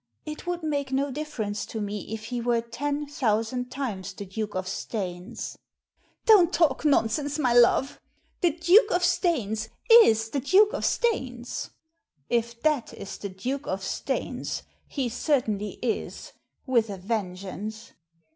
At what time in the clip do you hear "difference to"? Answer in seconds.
1.11-1.79